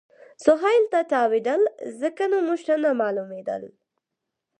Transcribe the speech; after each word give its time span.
سهېل 0.43 0.83
ته 0.93 0.99
تاوېدل، 1.11 1.61
ځکه 2.01 2.23
نو 2.31 2.37
موږ 2.47 2.59
ته 2.67 2.75
نه 2.83 2.91
معلومېدل. 3.01 3.63